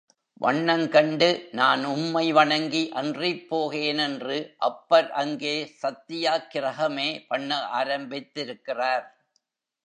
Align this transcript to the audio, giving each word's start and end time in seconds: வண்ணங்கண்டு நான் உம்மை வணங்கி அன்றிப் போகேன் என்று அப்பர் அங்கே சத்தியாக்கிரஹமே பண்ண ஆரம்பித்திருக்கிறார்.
வண்ணங்கண்டு 0.41 1.27
நான் 1.51 1.83
உம்மை 1.85 2.23
வணங்கி 2.31 2.81
அன்றிப் 2.91 3.43
போகேன் 3.49 4.01
என்று 4.01 4.37
அப்பர் 4.57 5.11
அங்கே 5.11 5.53
சத்தியாக்கிரஹமே 5.81 7.09
பண்ண 7.27 7.59
ஆரம்பித்திருக்கிறார். 7.73 9.05